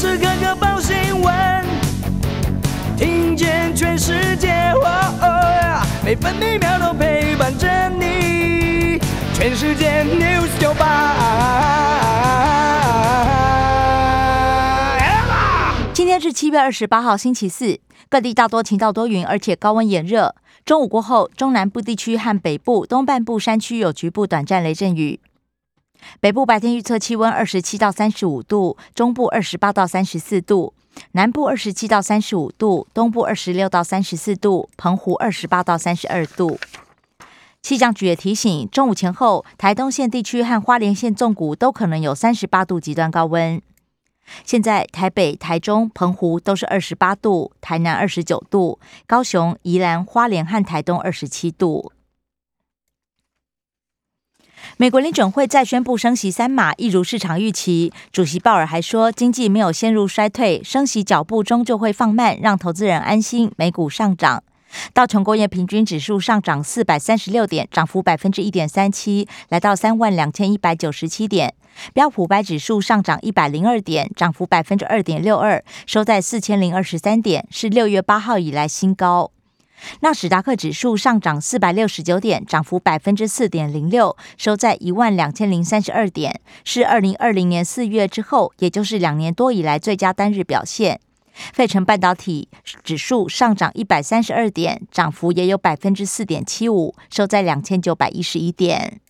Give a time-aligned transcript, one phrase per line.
[0.00, 1.62] 时刻刻报新闻，
[2.96, 4.88] 听见全世界，哦
[5.20, 8.98] 哦，每分每秒都陪伴着你。
[9.34, 11.16] 全世界 News 九八。
[15.92, 17.78] 今天是七月二十八号，星期四，
[18.08, 20.34] 各地大多晴到多云，而且高温炎热。
[20.64, 25.20] 中午过后，中南部地区和北部东半部山区有局部短暂雷阵雨。
[26.20, 30.74] 北部白天预测气温二十七到三十五度，中部二十八到三十四度，
[31.12, 36.58] 南部二十七到三十五度，东部二十六到三十四度，澎湖二十八到三十二度。
[37.62, 43.60] 气象局也提醒，中午前后，台东县地区和花莲县纵谷都可能有三十八度极端高温。
[44.44, 51.92] 现在台北、台中、澎湖都是二十八度，台南二十九度，高雄、宜兰、花莲和台东二十七度。
[54.80, 57.92] 美国联准会再宣布升息三码，一如市场预期。
[58.10, 63.52] 主席鲍尔还说，经济没有陷入衰退，升息脚步终究会放慢，让投资人安心。
[63.58, 64.42] 美股上涨，
[64.94, 71.52] 道琼工业平均指数上涨四百三十六点，涨幅百分之一点三七，来到三万两千一百九十七点。
[71.92, 79.30] 标普白指数上涨一百零二点，涨幅百分之二点六二，收在四千零二十三点，是六月八号以来新高。
[80.00, 91.00] 纳史达克指数上涨四百六十九点，涨幅百分之四点零六，收在一万两千零三十二点，是二零二零年四月之后，也就是两年多以来最佳单日表现。
[91.32, 92.48] 费城半导体
[92.82, 99.00] 指数上涨一百三十二点，涨幅也有百分之四点七五，收在两千九百一十一点。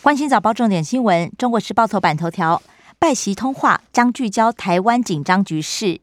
[0.00, 2.62] 关心早报重点新闻，中国时报头版头条：
[2.98, 6.00] 拜习通话将聚焦台湾紧张局势。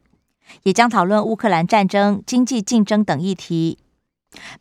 [0.64, 3.78] 也将讨论乌克兰战争、经济竞争等议题。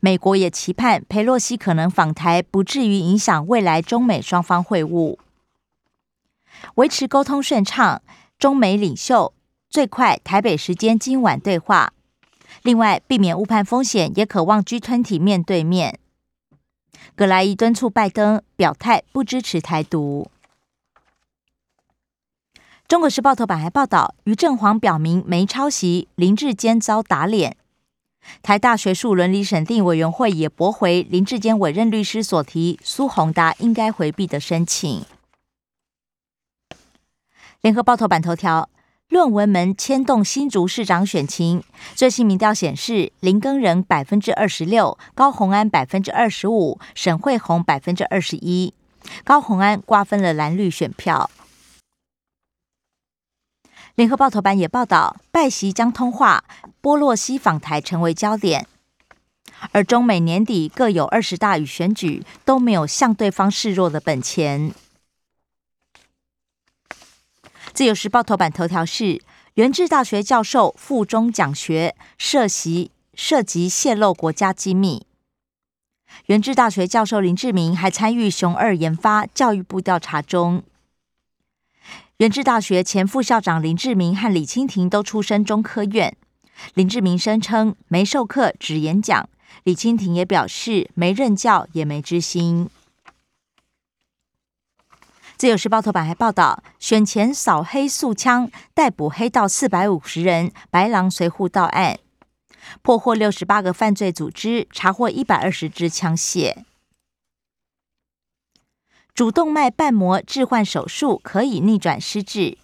[0.00, 5.16] 美国也期盼佩洛西可能访台，不至于影响未来中美双方会晤。
[6.74, 8.02] 维持沟通顺畅，
[8.38, 9.32] 中美领袖
[9.68, 11.92] 最快台北时间今晚对话。
[12.62, 15.98] 另外，避免误判风险，也渴望 G20 面对面。
[17.14, 20.28] 葛莱伊敦促拜登表态不支持台独。
[22.90, 27.56] 中国时报头版还报道，于正煌表明没抄袭，林志坚遭打脸。
[28.42, 35.04] 台大学术伦理审定委员会也驳回林志坚委任律师所提苏宏达应该回避的申请。
[37.60, 38.68] 联合报头版头条：
[39.08, 41.62] 论文门牵动新竹市长选情，
[41.94, 48.74] 最新民调显示，林耕仁百分之二十六，高宏安百分之二十五，沈慧虹百分之二十一。
[49.22, 51.30] 高宏安瓜分了蓝绿选票。
[54.00, 56.42] 联合报头版也报道，拜习将通话，
[56.80, 58.66] 波洛西访台成为焦点。
[59.72, 64.72] 而中美年底各有二十大与选举，都没有向对方示弱的本钱。
[67.74, 69.20] 自由时报头版头条是：
[69.56, 75.04] 元智大学教授附中讲学涉袭涉及泄露国家机密。
[76.24, 80.62] 元智大学教授林志明还参与雄二研发，教育部调查中。
[82.20, 86.14] 元智大学前副校长林志明和李清廷都出身中科院。
[86.74, 89.26] 林志明声称没授课只演讲，
[89.64, 92.68] 李清廷也表示没任教也没知心。
[95.38, 101.98] 自由时报头版还报道，选前扫黑肃枪，逮捕黑道四百五十人，白狼随护到案，
[102.82, 106.64] 破获六十八个犯罪组织，查获一百二十支枪械。
[109.20, 112.56] 主动脉瓣膜置换手术可以逆转失智，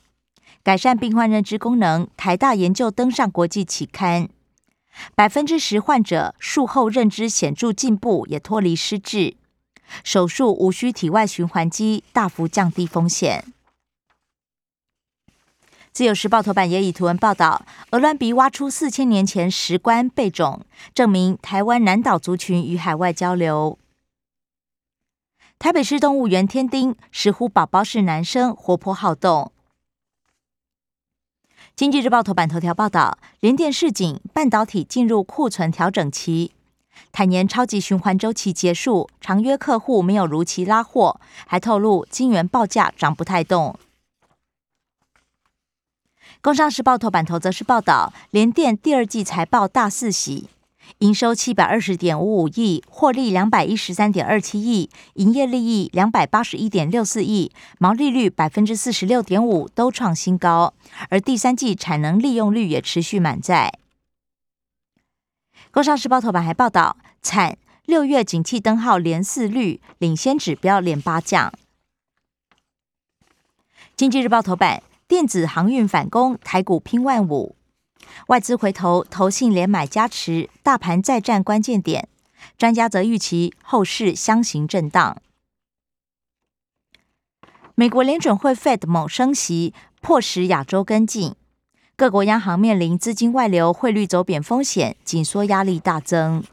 [0.62, 2.08] 改善病患认知功能。
[2.16, 4.30] 台大研究登上国际期刊，
[5.14, 9.36] 百分之十患者术后认知显著进步，也脱离失智。
[10.02, 13.44] 手术无需体外循环机，大幅降低风险。
[15.92, 20.62] 自由时报头版也以图文报道，鹅銮鼻挖出四千年前石棺贝种，
[20.94, 23.78] 证明台湾南岛族群与海外交流。
[25.58, 29.50] 台北市动物园添丁，石虎宝宝是男生，活泼好动。
[31.74, 36.52] 经济日报头版头条报道，联电市井，半导体进入库存调整期，
[37.10, 43.78] 坦言超级循环周期结束，长约客户没有如期拉货，还透露晶圆报价涨不太动。
[46.42, 50.50] 工商时报头版头则是报道，联电第二季财报大四喜。
[50.98, 60.74] 营收七百二十点五五亿，获利两百一十三点二七亿，营业利益两百八十一点六四亿，毛利率百分之四十六点五，都创新高。
[61.10, 63.78] 而第三季产能利用率也持续满载。
[65.70, 71.52] 工商时报头版还报道，产六月景气灯号连四绿，领先指标连八降。
[73.94, 77.55] 经济日报头版，电子航运反攻，台股拼万五。
[78.28, 82.08] 外资回头，投信连买加持，大盘再战关键点。
[82.58, 85.20] 专家则预期后市箱型震荡。
[87.74, 91.34] 美国联准会 Fed 猛升息，迫使亚洲跟进。
[91.94, 96.44] 各国央行面临资金外流、汇率走贬风险，紧缩压力大增。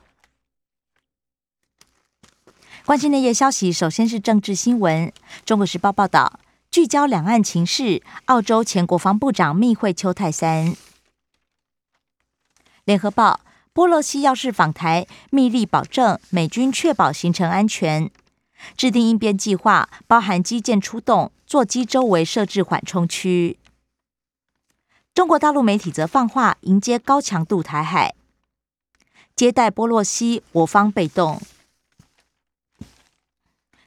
[2.85, 5.11] 关心内页消息，首先是政治新闻。
[5.45, 6.39] 中国时报报道，
[6.69, 10.75] 聚焦两岸情势，澳洲前国防部长密会邱泰三。
[12.85, 13.39] 联合报，
[13.71, 18.11] 波洛西要是访台，密令保证美军确保行程安全，
[18.75, 23.57] 制定应变计划，包含机舰出动，座机周围设置缓冲区。
[25.13, 28.15] 中国大陆媒体则放话迎接高强度台海，
[29.33, 31.41] 接待波洛西，我方被动。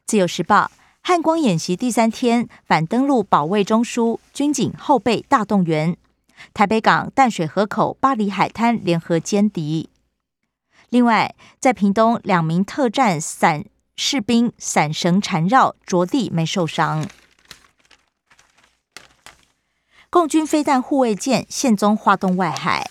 [0.06, 0.70] 自由时报，
[1.02, 5.98] 汉光演习第三天，反登陆保卫中枢，军警后备大动员。
[6.54, 9.90] 台北港、淡水河口、巴黎海滩联合歼敌。
[10.88, 13.64] 另外，在屏东，两名特战伞
[13.96, 17.06] 士兵伞绳缠绕着地没受伤。
[20.08, 22.88] 共军飞弹护卫舰现踪花东外海。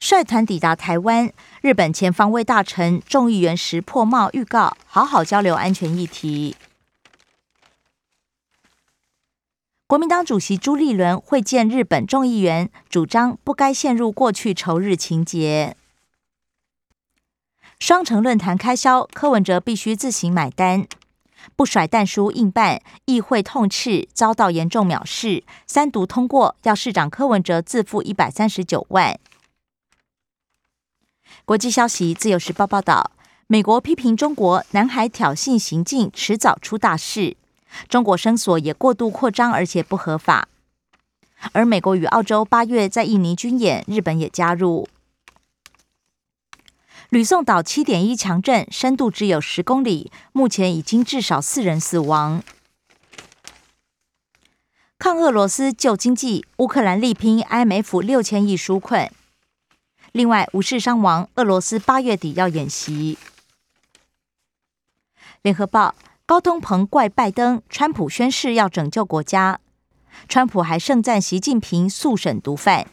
[0.00, 6.54] 率团抵达台湾，日本前防卫大臣众议员石破茂预告好好交流安全议题。
[9.88, 15.78] 国民党主席朱立伦会见日本众议员，主张不该陷入过去仇日情结。
[17.78, 20.86] 双城论坛开销，柯文哲必须自行买单，
[21.56, 29.18] 不甩弹书硬办，议会痛斥遭到严重藐视，三读通过要市长柯文哲自付一百三十九万。
[31.46, 33.12] 国际消息，自由时报报道，
[33.46, 37.38] 美国批评中国南海挑衅行径，迟早出大事。
[37.88, 40.48] 中国声索也过度扩张，而且不合法。
[41.52, 44.88] 而美国与澳洲八月在印尼军演，日本也加入。
[47.10, 52.42] 吕宋岛七点一强震，深度只有十公里，目前已经至少四人死亡。
[54.98, 59.10] 抗俄罗斯救经济，乌克兰力拼 IMF 六千亿纾困。
[60.10, 63.16] 另外无事伤亡，俄罗斯八月底要演习。
[65.42, 65.94] 联合报。
[66.28, 69.60] 高通膨怪拜登，川普宣誓要拯救国家。
[70.28, 72.86] 川普还盛赞习近平速审毒贩。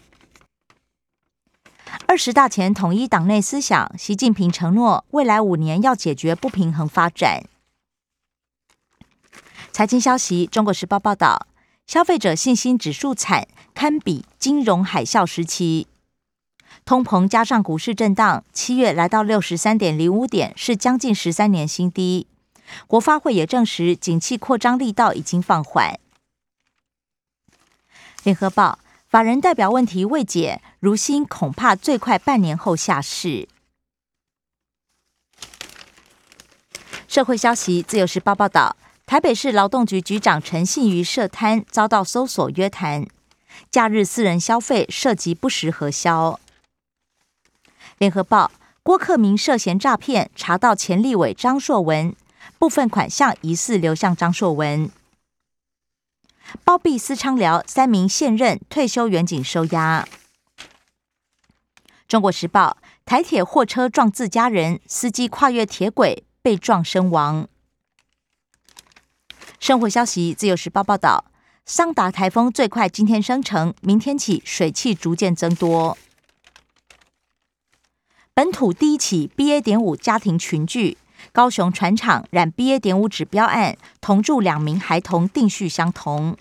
[2.08, 7.44] 二十大前统一党内思想，习近平承诺未来五年要解决不平衡发展。
[9.74, 11.46] 财经消息，中国时报报道，
[11.86, 15.88] 消费者信心指数惨，堪比金融海啸时期。
[16.86, 22.28] 通膨加上股市震荡，七月来到六十三点零五点，是将近十三年新低。
[22.88, 26.00] 国发会也证实，景气扩张力道已经放缓。
[28.24, 33.48] 联合报，法人代表问题未解，如新恐怕最快半年后下市。
[37.08, 38.76] 社会消息，自由时报报道，
[39.06, 43.08] 台北市劳动局局长陈信瑜涉贪遭到搜索约谈，
[43.70, 46.40] 假日私人消费涉及不实核销。
[48.00, 48.52] 联合报，
[48.84, 52.14] 郭克明涉嫌诈骗，查到前立委张硕文。
[52.58, 54.90] 部分款项疑似流向张硕文，
[56.64, 60.08] 包庇私娼寮三名现任退休员警收押。
[62.08, 67.48] 中国时报：台铁货车撞自家人，司机跨越铁轨被撞身亡。
[69.60, 71.26] 生活消息：自由时报报道，
[71.66, 75.98] 桑达台风最快今天生成，明天起水汽逐渐增多。
[78.34, 79.62] 本土第一起 BA.
[79.62, 80.98] 点五家庭群聚。
[81.32, 82.80] 高雄船厂染 BA.
[82.80, 86.38] 点五指标案，同住两名孩童定序相同。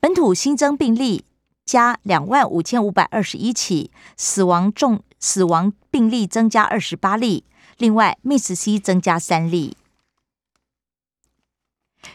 [0.00, 1.24] 本土新增病例
[1.64, 7.44] 加两万五千五百二十一起，死亡重死亡病例增加二十八例，
[7.76, 9.76] 另外 MIS-C 增加三例。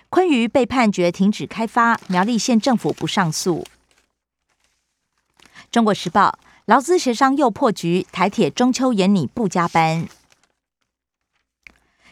[0.09, 3.65] 昆鱼被判决停止开发，苗栗县政府不上诉。
[5.69, 10.07] 中国时报劳资协商又破局，台铁中秋延拟不加班。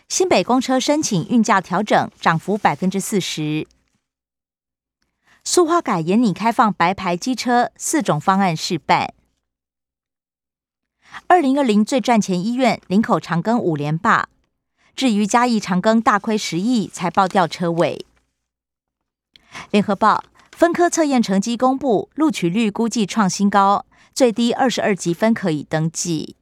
[0.09, 3.67] 新北公车申请运价调整，涨幅百分之四十。
[5.43, 9.13] 苏花改延拟开放白牌机车，四种方案试办。
[11.27, 14.29] 二零二零最赚钱医院林口长庚五连霸，
[14.95, 18.05] 至于嘉义长庚大亏十亿，才报吊车尾。
[19.71, 20.23] 联合报
[20.53, 26.36] 分科测验成绩公布，录取率估计创新高，最低二十二级分可以登记。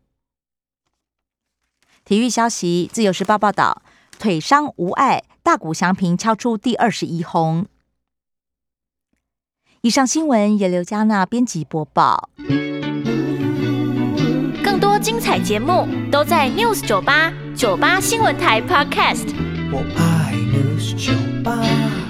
[2.05, 3.81] 体育消息：自由时报报道，
[4.19, 7.65] 腿伤无碍，大谷翔平敲出第二十一轰。
[9.81, 12.29] 以上新闻由刘嘉娜编辑播报。
[14.63, 19.33] 更多精彩节目都在 News 九八九八新闻台 Podcast。
[19.71, 21.11] 我爱 News 九
[21.43, 22.04] 八。